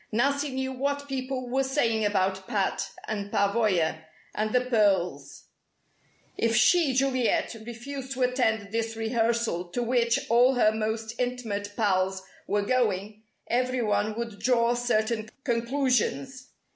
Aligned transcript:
Nancy 0.11 0.49
knew 0.49 0.71
what 0.73 1.07
people 1.07 1.47
were 1.47 1.63
saying 1.63 2.03
about 2.05 2.47
Pat 2.47 2.89
and 3.07 3.31
Pavoya 3.31 3.99
and 4.33 4.51
the 4.51 4.61
pearls. 4.61 5.43
If 6.37 6.55
she 6.55 6.93
Juliet 6.93 7.55
refused 7.67 8.13
to 8.13 8.23
attend 8.23 8.71
this 8.71 8.95
rehearsal 8.95 9.65
to 9.65 9.83
which 9.83 10.17
all 10.27 10.55
her 10.55 10.71
most 10.71 11.13
intimate 11.19 11.75
"pals" 11.77 12.23
were 12.47 12.63
going, 12.63 13.21
everyone 13.47 14.15
would 14.17 14.39
draw 14.39 14.73
certain 14.73 15.29
conclusions. 15.43 16.47